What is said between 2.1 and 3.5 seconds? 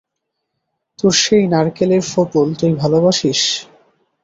ফোঁপল-তুই ভালোবাসিস?